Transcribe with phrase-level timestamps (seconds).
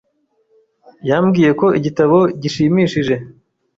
[1.09, 3.15] Yambwiye ko igitabo gishimishije.